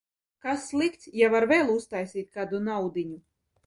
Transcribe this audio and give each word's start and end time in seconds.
Kas 0.45 0.63
slikts, 0.71 1.11
ja 1.21 1.31
var 1.35 1.47
vēl 1.53 1.71
uztaisīt 1.77 2.35
kādu 2.39 2.67
naudiņu? 2.71 3.25